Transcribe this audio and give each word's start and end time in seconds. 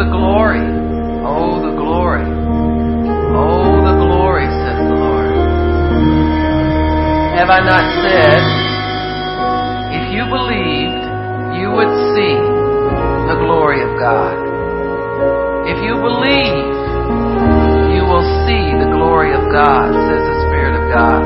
the 0.00 0.08
glory. 0.08 0.64
Oh, 1.28 1.60
the 1.60 1.76
glory. 1.76 2.24
Oh, 2.24 3.84
the 3.84 3.96
glory, 4.00 4.48
says 4.48 4.80
the 4.80 4.96
Lord. 4.96 5.28
Have 7.36 7.52
I 7.52 7.60
not 7.60 7.84
said, 8.00 8.40
if 10.00 10.04
you 10.08 10.24
believed, 10.24 11.04
you 11.60 11.68
would 11.76 11.92
see 12.16 12.32
the 13.28 13.36
glory 13.44 13.84
of 13.84 13.92
God? 14.00 14.40
If 15.68 15.76
you 15.84 16.00
believe, 16.00 16.64
you 17.92 18.00
will 18.08 18.24
see 18.48 18.64
the 18.80 18.88
glory 18.96 19.36
of 19.36 19.52
God, 19.52 19.92
says 20.08 20.24
the 20.24 20.38
Spirit 20.48 20.80
of 20.80 20.88
God. 20.88 21.20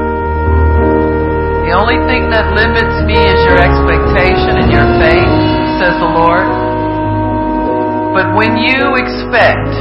The 1.62 1.78
only 1.78 2.02
thing 2.10 2.26
that 2.34 2.50
limits 2.58 3.06
me 3.06 3.22
is 3.22 3.38
your 3.46 3.62
expectation 3.62 4.66
and 4.66 4.66
your 4.66 4.88
faith, 4.98 5.30
says 5.78 5.94
the 5.94 6.13
but 8.14 8.38
when 8.38 8.54
you 8.62 8.94
expect 8.94 9.74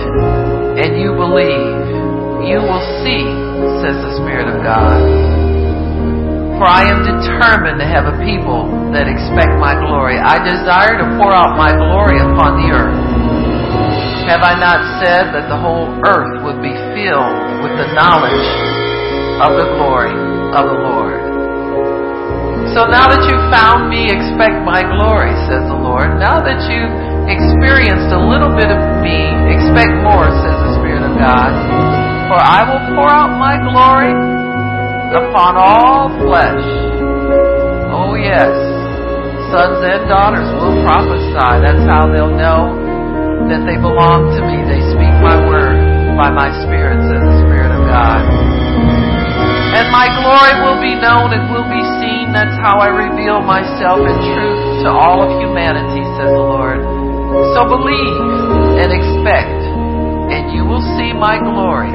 and 0.82 0.98
you 0.98 1.14
believe, 1.14 2.50
you 2.50 2.58
will 2.66 2.82
see, 3.06 3.22
says 3.86 3.94
the 3.94 4.18
Spirit 4.26 4.50
of 4.50 4.66
God. 4.66 4.98
For 6.58 6.66
I 6.66 6.90
am 6.90 7.06
determined 7.06 7.78
to 7.78 7.86
have 7.86 8.09
a 8.09 8.18
people 8.26 8.90
that 8.90 9.06
expect 9.06 9.54
my 9.62 9.78
glory. 9.78 10.18
I 10.18 10.42
desire 10.42 10.98
to 10.98 11.06
pour 11.22 11.30
out 11.30 11.54
my 11.54 11.78
glory 11.78 12.18
upon 12.26 12.58
the 12.58 12.73
earth. 12.73 12.98
Have 14.34 14.42
I 14.42 14.58
not 14.58 14.81
said 14.98 15.30
that 15.38 15.45
the 15.45 15.59
whole 15.62 15.94
earth 16.02 16.42
would 16.42 16.58
be 16.58 16.73
filled 16.98 17.38
with 17.62 17.78
the 17.78 17.94
knowledge 17.94 18.50
of 19.45 19.62
the 19.62 19.68
glory 19.78 20.18
of 20.58 20.73
the 20.73 20.80
Lord? 20.90 21.22
So 22.73 22.89
now 22.89 23.06
that 23.14 23.22
you've 23.30 23.50
found 23.54 23.94
me, 23.94 24.09
expect 24.09 24.66
my 24.66 24.81
glory, 24.81 25.38
says 25.45 25.70
the 25.70 25.78
Lord. 25.78 26.17
Now 26.17 26.42
that 26.42 26.66
you've 26.66 27.12
experienced 27.28 28.12
a 28.12 28.20
little 28.20 28.52
bit 28.56 28.68
of 28.72 28.80
me, 29.04 29.32
expect 29.52 29.94
more, 30.04 30.28
says 30.28 30.58
the 30.58 30.72
Spirit 30.80 31.04
of 31.04 31.16
God. 31.16 31.52
For 32.28 32.40
I 32.40 32.64
will 32.66 32.84
pour 32.96 33.10
out 33.12 33.36
my 33.38 33.60
glory 33.62 34.16
upon 35.14 35.54
all 35.56 36.10
flesh. 36.24 36.66
Oh, 37.94 38.16
yes. 38.18 38.50
Sons 39.54 39.86
and 39.86 40.10
daughters 40.10 40.50
will 40.58 40.82
prophesy. 40.82 41.52
That's 41.62 41.86
how 41.86 42.10
they'll 42.10 42.34
know 42.34 42.74
that 43.54 43.62
they 43.70 43.78
belong 43.78 44.34
to 44.34 44.42
me. 44.50 44.66
They 44.66 44.82
speak 44.98 45.14
my 45.22 45.38
word 45.46 45.78
by 46.18 46.34
my 46.34 46.50
Spirit, 46.66 46.98
says 47.06 47.22
the 47.22 47.38
Spirit 47.46 47.70
of 47.70 47.86
God. 47.86 48.26
And 49.78 49.90
my 49.94 50.10
glory 50.22 50.54
will 50.66 50.82
be 50.82 50.98
known, 50.98 51.34
and 51.34 51.50
will 51.54 51.70
be 51.70 51.82
seen. 52.02 52.34
That's 52.34 52.58
how 52.62 52.82
I 52.82 52.90
reveal 52.90 53.42
myself 53.42 54.02
in 54.02 54.18
truth 54.34 54.86
to 54.86 54.90
all 54.90 55.22
of 55.22 55.42
humanity, 55.42 56.02
says 56.18 56.34
the 56.34 56.46
Lord. 56.46 57.03
So 57.34 57.66
believe 57.66 58.17
and 58.78 58.89
expect, 58.94 59.59
and 60.30 60.53
you 60.53 60.66
will 60.66 60.86
see 60.98 61.14
my 61.14 61.42
glory, 61.42 61.89